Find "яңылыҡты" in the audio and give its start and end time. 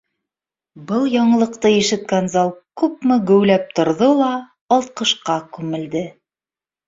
1.15-1.69